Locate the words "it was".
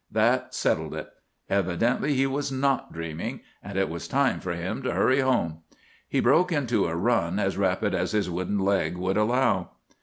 3.77-4.07